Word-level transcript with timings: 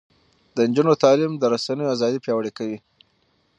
د 0.55 0.57
نجونو 0.69 0.93
تعلیم 1.03 1.31
د 1.37 1.43
رسنیو 1.53 1.91
ازادي 1.95 2.19
پیاوړې 2.25 2.51
کوي. 2.57 2.77